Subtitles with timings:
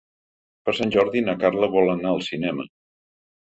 [0.69, 2.67] Per Sant Jordi na Carla vol anar al cinema.